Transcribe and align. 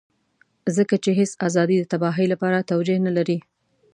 ځکه 0.75 0.95
چې 1.03 1.09
هېڅ 1.19 1.31
ازادي 1.47 1.75
د 1.79 1.83
تباهۍ 1.93 2.27
لپاره 2.33 2.67
توجيه 2.71 2.97
نه 3.05 3.11
لري. 3.17 3.37